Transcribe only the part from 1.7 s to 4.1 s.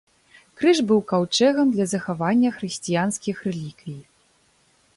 для захавання хрысціянскіх рэліквій.